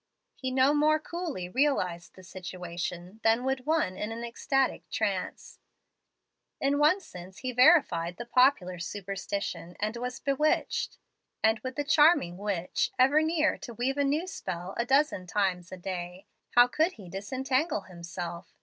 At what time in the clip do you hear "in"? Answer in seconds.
3.99-4.11, 6.59-6.79